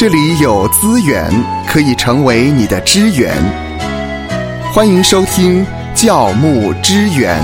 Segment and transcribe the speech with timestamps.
[0.00, 1.30] 这里有资源
[1.68, 3.36] 可以成为你的支援。
[4.72, 5.62] 欢迎收听
[5.94, 7.38] 教牧支援。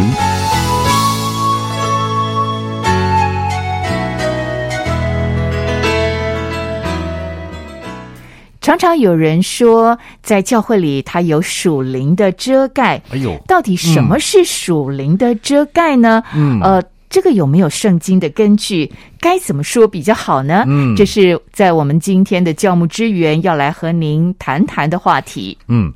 [8.63, 13.03] 常常有人说，在教会里它有属灵的遮盖。
[13.11, 16.23] 哎呦，到底什么是属灵的遮盖呢？
[16.35, 18.91] 嗯呃，这个有没有圣经的根据？
[19.27, 20.63] 该怎么说比较好呢？
[20.69, 25.59] 嗯这是在我们今天的教牧支援要来和您谈谈的话题。
[25.67, 25.93] 嗯，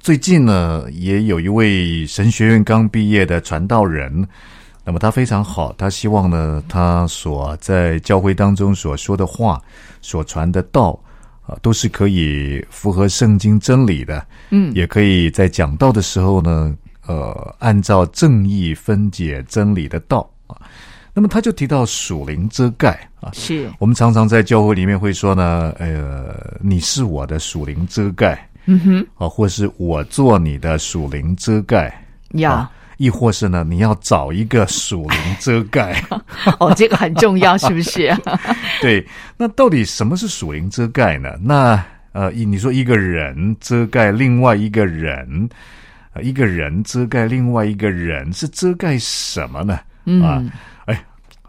[0.00, 4.28] 最近呢，也有一位神学院刚毕业的传道人，
[4.84, 9.58] 那么他非常好，他希望呢，他所在教会当中所说的话、
[10.02, 11.00] 所传的道
[11.46, 14.22] 啊，都是可以符合圣经真理的。
[14.50, 20.60] 嗯也可以在讲道的时候呢，呃，按照正义分解真理的道啊。
[21.14, 36.02] 那么他就提到属灵遮盖啊，是，我们常常在教会里面会说呢，呃，你是我的属灵遮盖嗯哼，啊，或是我做你的属灵遮盖呀啊，，亦或是呢，你要找一个属灵遮盖。
[36.58, 38.12] 哦，这个很重要，是不是？
[38.82, 41.30] 对，那到底什么是属灵遮盖呢？
[41.40, 41.80] 那
[42.12, 45.48] 呃，你说一个人遮盖另外一个人，
[46.12, 49.78] 呃，一个人遮盖另外一个人，是遮盖什么呢？
[50.06, 50.42] 嗯啊，
[50.86, 51.04] 哎，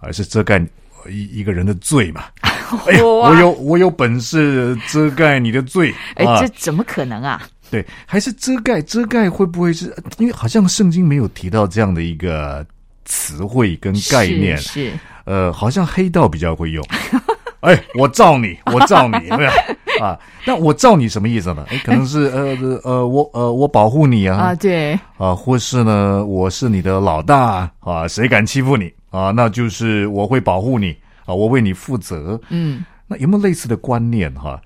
[0.06, 0.64] 还是遮盖
[1.10, 2.26] 一一个人的罪嘛？
[2.88, 6.48] 哎呀，我有我有本事遮盖你的罪哎，啊这！
[6.56, 7.42] 怎么可能啊？
[7.72, 12.66] 对，还是遮盖遮盖会不会是因为好像圣经没有提到这样的一个
[13.06, 14.56] 词汇跟概念？
[14.58, 14.94] 是是
[15.26, 16.86] 呃，好像黑道比较会用。
[17.62, 19.54] 哎，我罩你，我罩你，对吧
[20.00, 20.20] 啊？
[20.46, 21.66] 那我罩你什么意思呢？
[21.70, 29.32] 哎，可能是呃呃，我呃我保护你啊啊，对，啊，或是呢，我是你的老大啊，谁敢欺负你啊？
[29.32, 32.40] 那就是我会保护你啊，我为你负责。
[32.50, 34.62] 嗯，那有没有类似的观念哈？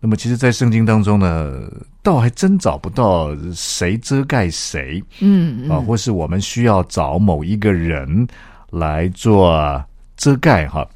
[0.00, 1.60] 那么其实，在圣经当中呢，
[2.04, 8.26] 倒还真找不到谁遮盖谁嗯啊，或是我们需要找某一个人
[8.70, 9.84] 来做
[10.16, 10.86] 遮盖哈。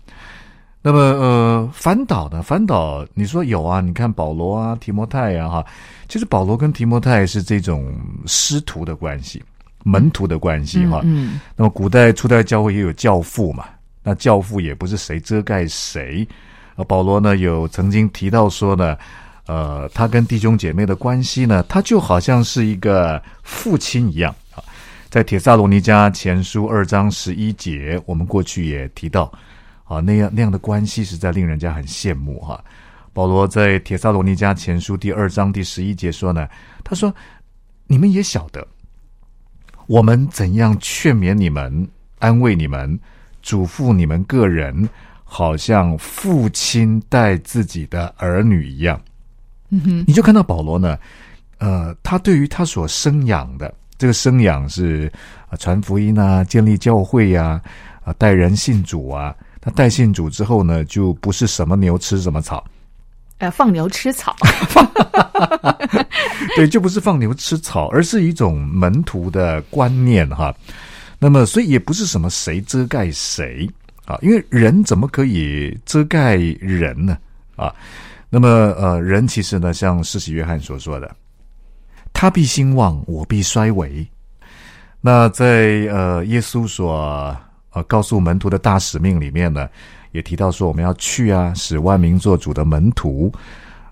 [0.85, 2.43] 那么呃，反倒呢？
[2.43, 3.81] 反倒你说有啊？
[3.81, 5.67] 你看保罗啊、提摩太啊，哈，
[6.09, 7.93] 其实保罗跟提摩太是这种
[8.27, 9.43] 师徒的关系、
[9.85, 11.01] 门徒的关系哈。
[11.05, 13.65] 嗯那么古代初代教会也有教父嘛，
[14.03, 16.27] 那教父也不是谁遮盖谁。
[16.75, 18.97] 啊，保罗呢有曾经提到说呢，
[19.47, 24.65] 呃，他跟弟兄姐妹的关系呢，他就好像是一个父亲一样啊。
[25.11, 29.31] 在铁萨罗尼迦前书二章十一节，我们过去也提到
[29.85, 32.65] 啊，那样那样的关系实在令人家很羡慕哈、
[33.13, 36.49] 保罗在铁萨罗尼迦前书第二章第十一节说呢，
[36.83, 37.15] 他说
[37.87, 38.67] ：“你们也晓得，
[39.87, 41.89] 我们怎样劝勉你们、
[42.19, 42.99] 安慰你们、
[43.43, 44.89] 嘱咐你们个人，
[45.25, 49.01] 好像父亲带自己的儿女一样。”
[49.71, 50.99] 嗯哼，你就看到保罗呢，
[51.59, 55.11] 呃，他对于他所生养的这个生养是
[55.49, 57.61] 啊、传福音啊、建立教会呀、
[58.05, 59.35] 啊、带人信主啊。
[59.61, 62.65] 他带信主之后呢，就不是什么牛吃什么草，
[63.43, 64.37] 呃，放牛吃草，
[66.55, 70.55] 对，就不是放牛吃草，而是一种门徒的观念哈。
[71.19, 73.69] 那么，所以也不是什么谁遮盖谁
[74.05, 77.19] 啊，因为人怎么可以遮盖人呢？
[77.57, 77.75] 啊，
[78.31, 78.49] 那么
[78.79, 81.13] 呃，人其实呢，像施洗约翰所说的，
[82.13, 84.07] 他必兴旺，我必衰微。
[85.01, 87.37] 那在呃耶稣所
[87.73, 89.69] 呃告诉门徒的大使命里面呢，
[90.13, 93.33] 也提到说我们要去啊，使万民做主的门徒。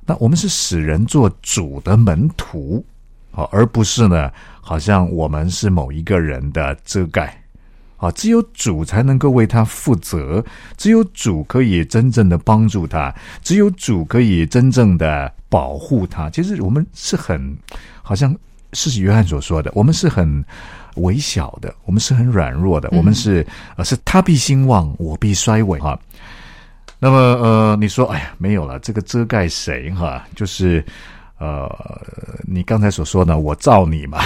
[0.07, 2.85] 那我们是使人做主的门徒，
[3.31, 7.37] 好，而不是呢，好像我们是某一个人的遮盖。
[7.97, 10.43] 啊，只有主才能够为他负责，
[10.79, 16.31] 只有主可以真正的帮助他，只有主可以真正的保护他。
[16.31, 17.55] 其实我们是很，
[18.03, 18.35] 好像
[18.73, 20.43] 是约翰所说的，我们是很
[20.97, 23.47] 微小的，我们是很软弱的，我们是
[23.77, 25.99] 呃是他必兴旺，我必衰微哈。
[26.99, 30.23] 那么呃，你说哎呀没有了，这个遮盖谁哈？
[30.37, 30.85] 就是
[31.39, 31.67] 呃，
[32.43, 34.19] 你刚才所说呢，我罩你嘛。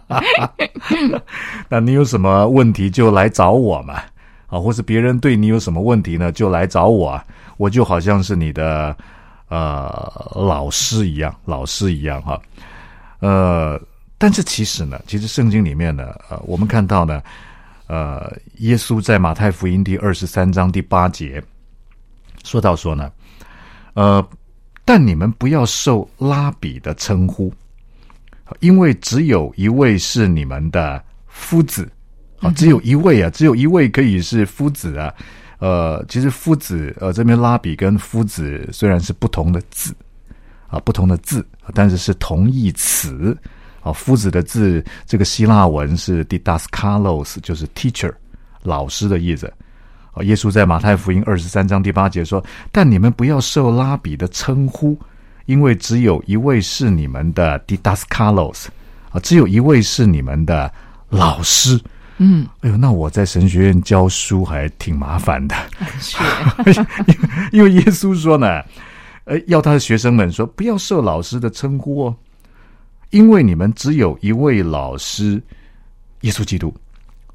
[1.68, 4.00] 那你有什么问题就来找我嘛，
[4.46, 7.24] 啊，或是别人对你有什么问题呢，就来找我，啊，
[7.58, 8.96] 我就好像是你的
[9.48, 12.40] 呃老师一样，老师一样哈，
[13.20, 13.78] 呃，
[14.16, 17.22] 但是其实呢，其实圣经里面呢，呃，我们看到呢，
[17.86, 21.42] 呃，耶稣在马太福音第二十三章第八节
[22.42, 23.10] 说到说呢，
[23.94, 24.26] 呃，
[24.84, 27.52] 但你们不要受拉比的称呼。
[28.60, 31.90] 因为只有一位是你们的夫子，
[32.40, 35.12] 啊，只有一位啊，只有一位可以是夫子啊，
[35.58, 39.94] 呃，其实夫子呃这边拉比跟夫子虽然是不同的字
[40.68, 43.36] 啊，不同的字，但是是同义词
[43.84, 43.92] 啊。
[43.92, 48.12] 夫子的字这个希腊文是 didaskalos，就是 teacher
[48.64, 49.46] 老师的意思
[50.10, 50.24] 啊。
[50.24, 54.98] 耶稣在马太福音二十三章第八节说：“但你们不要受拉比的称呼，
[55.46, 58.64] 因为只有一位是你们的 didaskalos
[59.12, 60.72] 啊，只有一位是你们的
[61.08, 61.80] 老师。”
[62.18, 65.56] 嗯，哎呦，那我在神学院教书还挺麻烦的，
[65.98, 66.16] 是，
[67.50, 68.62] 因为耶稣说呢，
[69.24, 72.16] 呃，要他的学生们说不要受老师的称呼哦，
[73.14, 75.40] 因为你们只有一位老师，
[76.22, 76.74] 耶稣基督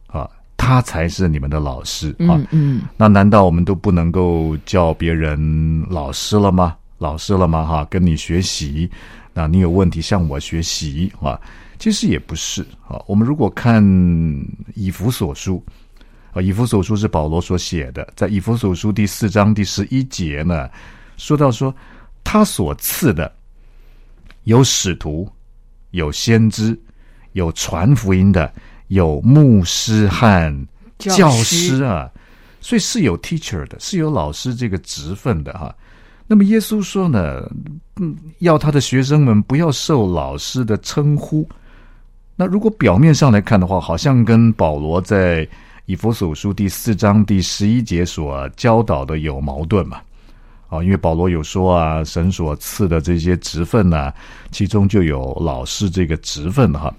[0.07, 2.35] 啊，他才是你们的老师啊。
[2.35, 6.75] 嗯嗯，那难道我们都不能够叫别人老师了吗？
[6.97, 7.65] 老师了吗？
[7.65, 8.91] 哈，跟你学习，
[9.33, 11.39] 那你有问题向我学习啊。
[11.77, 13.01] 其实也不是啊。
[13.07, 13.81] 我们如果看
[14.75, 15.63] 以弗所书
[16.33, 20.69] 啊，以弗所书是保罗所写的，在以弗所书第四章第十一节呢，
[21.15, 21.73] 说到说
[22.21, 23.31] 他所赐的
[24.43, 25.25] 有使徒，
[25.91, 26.79] 有先知，
[27.33, 28.51] 有传福音的，
[28.87, 32.09] 有牧师和教师啊，
[32.61, 35.73] 所以是有 teacher 的，是有老师这个职分的哈。
[36.27, 37.41] 那么耶稣说呢，
[37.99, 41.47] 嗯，要他的学生们不要受老师的称呼。
[42.35, 45.47] 那如果表面上来看的话，好像跟保罗在
[45.87, 49.99] 以弗所书第四章第十一节所教导的有矛盾嘛？
[50.69, 54.13] 啊，因为保罗有说啊，神所赐的这些职分呢，
[54.51, 56.93] 其中就有老师这个职分哈。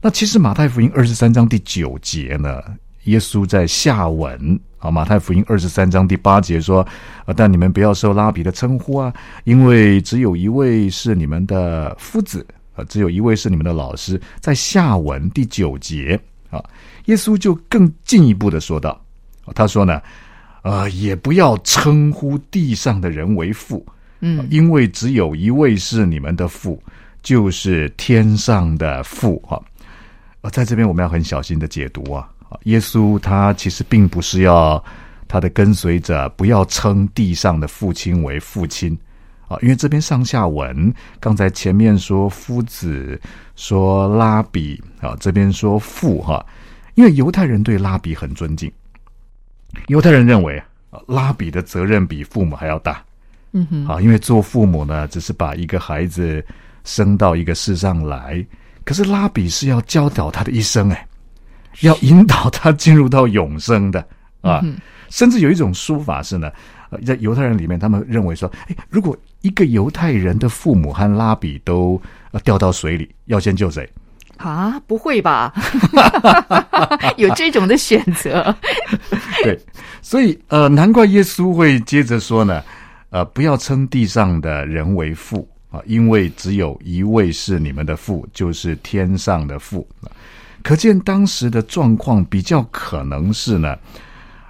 [0.00, 2.62] 那其实马太福音二十三章第九节呢，
[3.04, 6.86] 耶稣在下文啊，马太福音二十三章第八节说，
[7.24, 9.12] 啊，但你们不要受拉比的称呼啊，
[9.44, 12.46] 因为只有一位是你们的夫子。
[12.74, 16.18] 啊，只有一位是你们的老师，在下文第九节
[16.48, 16.58] 啊，
[17.04, 18.98] 耶稣就更进一步的说道，
[19.54, 20.00] 他说呢，
[20.62, 23.84] 呃，也不要称呼地上的人为父，
[24.20, 26.82] 嗯，因为只有一位是你们的父，
[27.22, 29.60] 就是天上的父哈。
[30.40, 32.28] 啊，在这边我们要很小心的解读啊，
[32.64, 34.82] 耶稣他其实并不是要
[35.28, 38.96] 他的跟随者不要称地上的父亲为父亲。
[39.48, 43.20] 啊，因为这边上下文，刚才前面说夫子，
[43.54, 46.44] 说拉比啊，这边说父哈，
[46.94, 48.72] 因为犹太人对拉比很尊敬，
[49.88, 50.60] 犹太人认为
[50.90, 53.02] 啊，拉比的责任比父母还要大，
[53.52, 56.44] 嗯哼，啊，因为做父母呢，只是把一个孩子
[56.84, 58.44] 生到一个世上来，
[58.84, 61.06] 可是拉比是要教导他的一生，哎，
[61.80, 64.06] 要引导他进入到永生的
[64.40, 64.62] 啊，
[65.08, 66.50] 甚至有一种说法是呢。
[67.06, 71.98] 在犹太人里面，他们认为说，哎，如果一个犹太人的父母和拉比都
[72.44, 73.90] 掉到水里，要先救谁？
[74.42, 75.52] 啊，不会吧？
[77.16, 78.54] 有这种的选择？
[79.44, 79.58] 对，
[80.02, 82.62] 所以呃，难怪耶稣会接着说呢，
[83.10, 89.86] 呃，不要称地上的人为父啊，因为只有一位是你们的父，就是天上的父。
[90.62, 93.76] 可见当时的状况比较可能是呢。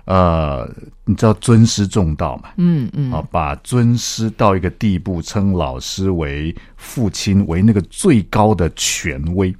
[0.04, 0.68] 呃，
[1.04, 2.48] 你知道尊师重道嘛？
[2.56, 9.54] 嗯嗯，啊，把尊师到一个地步，称老师为父亲，为那个最高的权威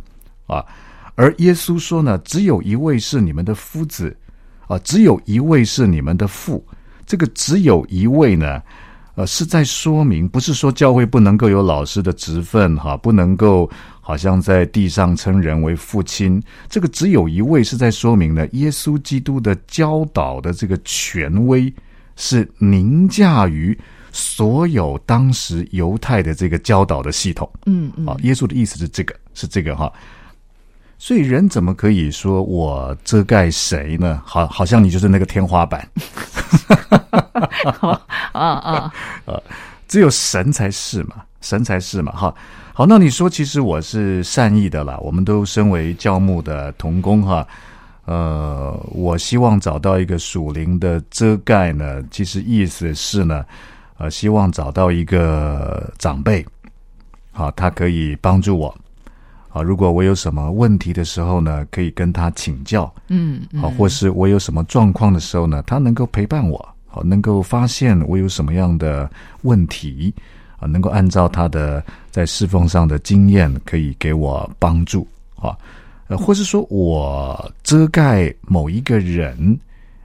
[0.47, 0.65] 啊。
[1.15, 4.17] 而耶稣说呢，只有一位是你们的夫子
[4.67, 6.65] 啊，只有一位是你们的父。
[7.07, 8.63] 这个只有一位呢，
[9.15, 13.71] 呃，是在说明，不是说教会不能够有老师的职分哈，不能够。
[14.05, 21.73] 好像在地上称人为父亲，这个只有一位是在说明呢，耶稣基督的教导的这个权威
[22.17, 23.79] 是凌驾于
[24.11, 27.49] 所有当时犹太的这个教导的系统。
[27.67, 29.91] 嗯嗯，啊，耶稣的意思是这个，是这个哈。
[31.03, 34.23] 所以人怎么可以说我遮盖谁呢？
[34.25, 35.85] 好，好像你就是那个天花板。
[38.31, 38.93] 啊啊
[39.27, 39.43] 啊！
[39.89, 42.33] 只有神才是嘛，神才是嘛，哈。
[42.73, 44.97] 好，那你说，其实我是善意的啦。
[44.99, 47.45] 我们都身为教牧的童工哈，
[48.05, 52.01] 呃，我希望找到一个属灵的遮盖呢。
[52.13, 53.45] 其实意思是呢，
[53.99, 56.47] 呃，希望找到一个长辈，
[57.33, 58.73] 好，他可以帮助我。
[59.53, 62.93] 好，如果我有什么问题的时候呢，可以跟他请教。
[63.09, 69.11] 嗯，好，或是我有什么状况的时候呢，他能够陪伴我，好，能够发现我有什么样的
[69.43, 70.15] 问题。
[70.57, 75.05] 啊，能够按照他的在侍奉上的经验，可以给我帮助
[75.35, 75.59] 啊，
[76.07, 79.59] 呃，或是说我遮盖某一个人，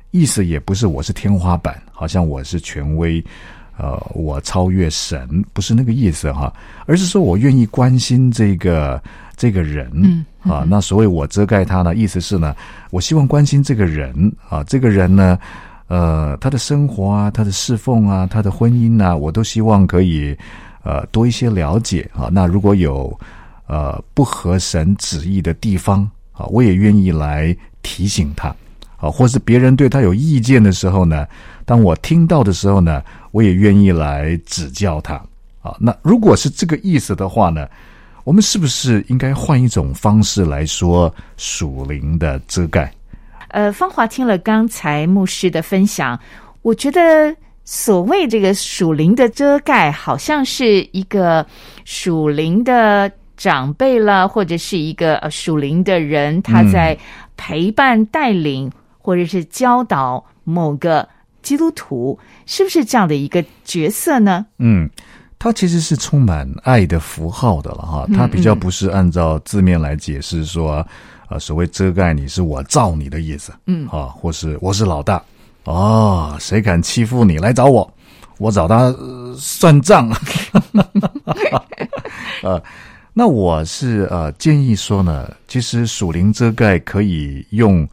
[0.10, 3.24] 意思也不是我是天花板，好像我是权威，
[3.78, 6.52] 呃，我超越神，不是那个意思哈，
[6.88, 9.00] 而是说我愿意关心这个
[9.38, 10.66] 这个人啊。
[10.68, 12.54] 那所谓我遮盖他呢，意思是呢，
[12.92, 15.40] 我希望关心这个人啊，这个人呢，
[15.88, 20.36] 呃，他的生活啊，他的侍奉啊，他的婚姻啊，我都希望可以
[20.84, 22.28] 呃多一些了解啊。
[22.32, 23.18] 那如果有
[23.68, 28.50] 呃不合神旨意的地方啊，我也愿意来提醒他
[28.98, 31.28] 啊，或是别人对他有意见的时候呢，
[31.64, 35.14] 当我听到的时候呢，我也愿意来指教他
[35.62, 35.76] 啊。
[35.80, 37.68] 那如果是这个意思的话呢？
[38.28, 42.94] 我们是不是应该换一种方式来说属灵的遮盖？
[43.48, 46.20] 呃，芳华听了刚才牧师的分享，
[46.62, 51.46] 我觉得所谓这个属灵的遮盖，好像是一个
[51.86, 56.98] 属灵的长辈了，或者是一个呃属灵的人，他在
[57.38, 61.08] 陪伴、带领或者是教导某个
[61.42, 64.46] 基督徒，是不是这样的一个角色呢？
[64.58, 64.90] 嗯。
[65.40, 70.86] 它其实是充满爱的符号的了哈，它比较不是按照字面来解释说，
[71.30, 75.22] 呃，所谓遮盖你是我罩你的意思，嗯，啊，或是我是老大，
[75.66, 77.94] 哦，谁敢欺负你来找我，
[78.40, 78.92] 我找他
[79.38, 80.10] 算账，
[82.42, 82.62] 呃，
[83.14, 87.88] 那我是呃建议说呢，其实属灵遮盖可以用，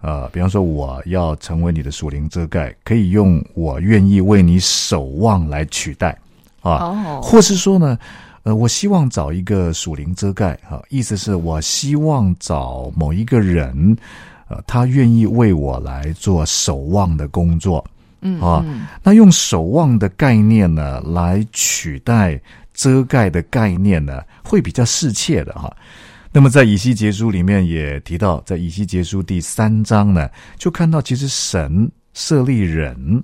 [0.00, 6.18] 呃，比方说我要成为你的属灵遮盖，可以用我愿意为你守望来取代。
[6.60, 7.98] 啊，或是说呢，
[8.42, 13.96] 呃，我希望找一个属灵遮盖啊，意思是我希望找某一个人，
[14.48, 17.84] 呃，他愿意为我来做守望的工作，
[18.20, 18.64] 嗯啊，
[19.02, 22.40] 那用守望的概念呢，来取代
[22.74, 25.74] 遮盖的概念呢，会比较适切的哈。
[26.32, 33.22] 那么在以西结书里面也提到，在以西结书第三章呢，就看到其实神设立人。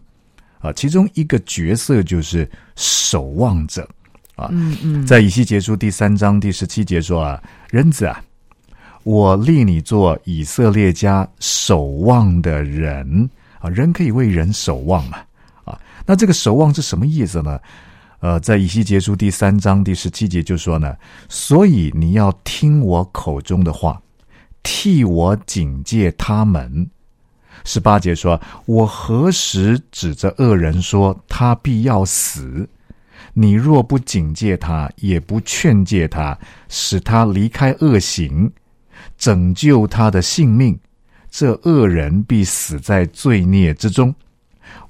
[0.66, 3.88] 啊，其中一个角色就是守望者，
[4.34, 8.20] 啊，嗯嗯，在以西结书第三章第十七节说啊，人子啊，
[9.04, 13.30] 我立你做以色列家守望的人
[13.60, 15.18] 啊，人可以为人守望嘛，
[15.64, 17.60] 啊，那这个守望是什么意思呢？
[18.20, 20.96] 呃，在以西结书第三章第十七节就说呢，
[21.28, 24.00] 所以你要听我口中的话，
[24.62, 26.90] 替我警戒他们。
[27.64, 32.68] 十八节说：“我何时指着恶人说他必要死？
[33.34, 38.50] 你若不警戒他，也不劝诫他，使他离开恶行，
[39.18, 40.78] 拯救他的性命，
[41.30, 44.14] 这恶人必死在罪孽之中。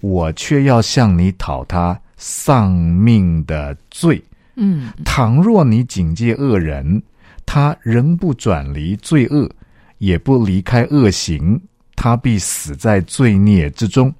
[0.00, 4.22] 我却要向你讨他丧命的罪。
[4.56, 7.02] 嗯，倘若你警戒恶人，
[7.44, 9.50] 他仍不转离罪恶，
[9.98, 11.60] 也不离开恶行。”
[12.06, 14.14] 他必死在罪孽之中，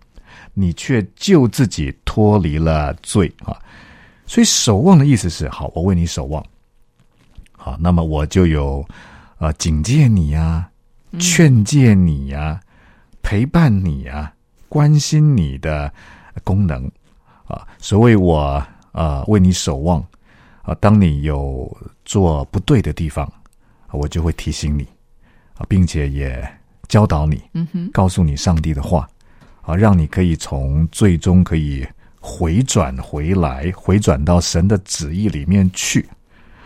[0.55, 3.57] 你却救自己脱离了罪啊！
[4.27, 6.45] 所以守望的意思是：好，我为你守望。
[7.53, 8.85] 好，那么我就有
[9.39, 10.69] 啊警戒你呀、
[11.21, 12.61] 劝诫你呀、
[13.23, 14.35] 陪伴你呀、
[14.69, 15.89] 关心你的
[16.43, 16.91] 功能
[17.47, 17.65] 啊。
[17.79, 20.05] 所谓我啊为你守望
[20.63, 21.73] 啊，当你有
[22.05, 23.33] 做不对的地方，
[23.93, 24.83] 我就会提醒你
[25.55, 26.45] 啊，并且也。
[26.89, 29.09] 教导你，嗯哼，告诉你上帝的话，
[29.63, 31.87] 啊，让你可以从最终可以
[32.21, 36.07] 回转回来，回转到神的旨意里面去。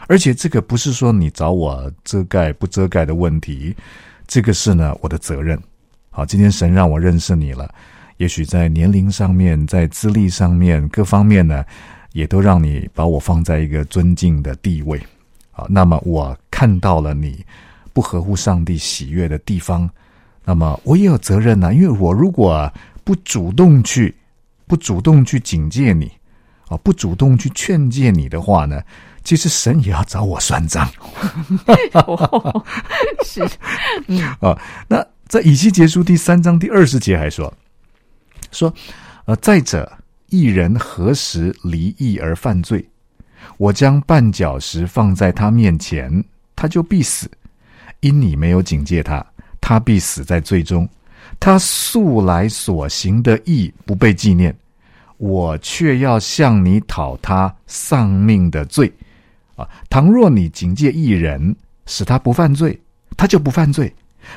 [0.09, 3.75] 而且这个不是说你找我遮盖不遮盖的问题，
[4.27, 5.61] 这个是呢我的责任。
[6.11, 7.73] 好，今天神让我认识你了，
[8.17, 11.65] 也许在年龄上面，在资历上面各方面呢，
[12.13, 15.01] 也都让你把我放在一个尊敬的地位。
[15.53, 17.45] 好，那么我看到了你
[17.93, 19.89] 不合乎上帝喜悦的地方。
[20.45, 22.73] 那么我也有责任呢，因为我如果
[23.05, 24.15] 不主动去，
[24.67, 26.11] 不主动去警戒你，
[26.69, 28.83] 啊，不主动去劝诫你的话呢，
[29.23, 30.89] 其实神也要找我算账。
[33.25, 33.49] 是，
[34.07, 37.53] 嗯啊， 那在以西结书第三章第二十节还说，
[38.51, 38.73] 说，
[39.27, 39.91] 呃，再者，
[40.31, 42.89] 一人何时离异而犯罪？
[43.57, 46.25] 我将绊脚石放在他面前，
[46.57, 47.31] 他就必死，
[48.01, 49.25] 因你没有警戒他。
[49.71, 50.89] 他必死在罪中，
[51.39, 54.53] 他素来所行的义不被纪念，
[55.17, 58.93] 我却要向你讨他丧命的罪。
[59.55, 61.55] 啊，倘若你警戒一人，
[61.87, 62.77] 使他不犯罪，
[63.17, 63.87] 他就不犯罪；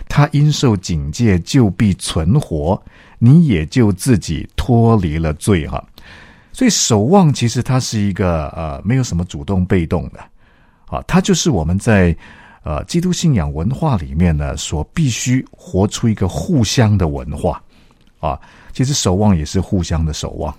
[0.08, 2.80] 他因受警戒就必存活，
[3.18, 5.68] 你也就自己脱离了罪。
[5.68, 5.84] 哈，
[6.52, 10.20] 所以守望其实它是一个呃，没有什么主动被动的，
[10.96, 12.16] 啊，它就是我们在。
[12.64, 17.62] 呃，基督信仰文化里面呢，所必须活出一个互相的文化。
[18.20, 18.40] 啊。
[18.72, 20.52] 其实守望也是互相的守望。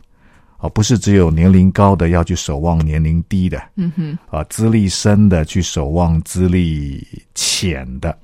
[0.56, 8.16] 啊，不是只有年龄高的要去守望年龄低的，嗯哼，啊，资历深的去守望资历浅的，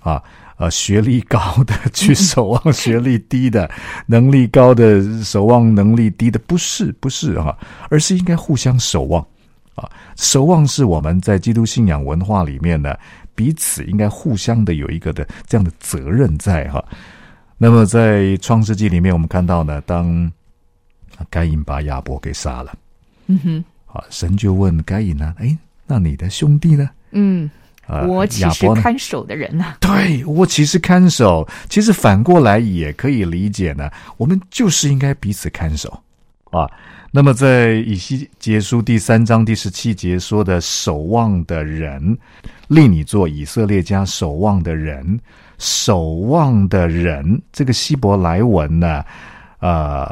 [0.00, 0.22] 啊
[0.56, 3.68] 呃学历高的去守望 学历低的，
[4.06, 7.58] 能力高的守望能力低的，不是不是哈，
[7.88, 9.26] 而是应该互相守望。
[9.74, 9.90] 啊。
[10.16, 12.94] 守望是我们在基督信仰文化里面呢，
[13.34, 16.84] 彼此应该互相的有一个的这样的责任在哈。
[17.56, 20.30] 那么在创世纪里面，我们看到呢，当
[21.28, 22.72] 该隐把亚伯给杀了，
[23.26, 25.56] 嗯哼，啊，神就问该隐呢，哎，
[25.86, 26.88] 那你的兄弟呢？
[27.10, 27.50] 嗯，
[27.86, 28.80] 啊，我岂是亚伯呢？
[28.80, 33.90] 看守的人呢、对我其实看守，其实反过来也可以理解呢。
[34.16, 36.02] 我们就是应该彼此看守
[36.50, 36.66] 啊。
[37.12, 42.16] 那么在以西结书第三章第十七节说的“守望的人，
[42.68, 45.18] 立你做以色列家守望的人”，
[45.58, 49.04] 守望的人这个希伯来文呢，
[49.58, 50.08] 呃，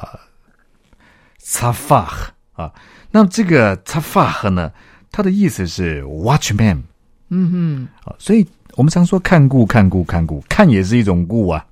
[1.38, 2.10] 擦发
[2.54, 2.72] 啊，
[3.12, 4.72] 那这个擦发呢，
[5.12, 6.82] 它的意思是 watchman。
[7.28, 11.64] 嗯啊，所以我们常说看顾、看顾、看顾，看也是一种顾啊，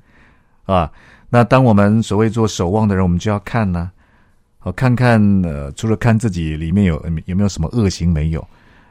[0.66, 0.92] 啊，
[1.30, 3.90] 那当我们所谓做守望的人，我们就要看呢、啊，
[4.72, 8.40] 看看呃，除了看自己里面有有没有什么恶行没有，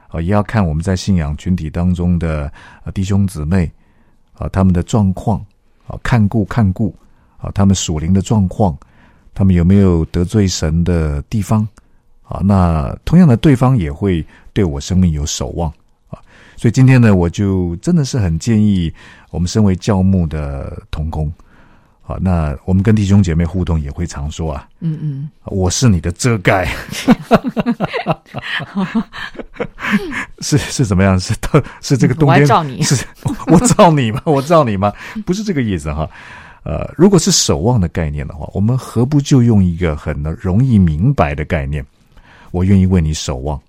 [0.07, 2.51] 啊，也要看我们在信仰群体当中的、
[2.93, 3.69] 弟兄姊妹
[4.33, 5.39] 啊，他们的状况
[5.87, 6.95] 啊，看顾看顾
[7.37, 8.77] 啊，他们属灵的状况，
[9.33, 11.67] 他们有没有得罪神的地方
[12.23, 12.41] 啊？
[12.43, 15.69] 那同样的，对方也会对我生命有守望
[16.09, 16.19] 啊。
[16.55, 18.91] 所以今天呢，我就真的是很建议
[19.29, 21.31] 我们身为教牧的同工，
[22.05, 26.67] 啊，那我们跟弟兄姐妹互动也会常说啊，嗯嗯我是你的遮盖，
[30.39, 31.19] 是是怎么样？
[31.19, 31.33] 是
[31.81, 33.03] 是这个冬天我要照你 是
[33.47, 34.21] 我照你吗？
[34.25, 34.93] 我照你吗？
[35.25, 36.07] 不是这个意思哈。
[36.63, 41.85] 呃，如果是守望的概念的话，我们何不就用一个很容易明白的概念？
[42.51, 43.59] 我愿意为你守望。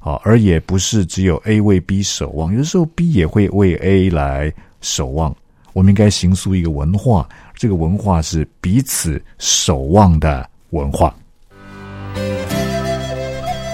[0.00, 5.34] 啊，而也不是只有 A 为 B 守望，有的时候 B 也会为 A 来守望。
[5.72, 11.12] 我们应该形塑一个文化，这个文化是彼此守望的文化。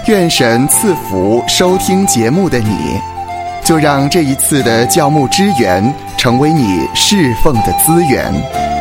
[0.07, 2.99] 愿神赐福收听节目的你，
[3.63, 8.72] 就让这一次的教牧支援成为你侍奉的资源。